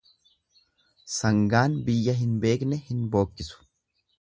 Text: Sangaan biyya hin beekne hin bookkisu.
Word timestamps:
Sangaan 1.17 1.75
biyya 1.89 2.15
hin 2.23 2.35
beekne 2.47 2.83
hin 2.89 3.07
bookkisu. 3.17 3.65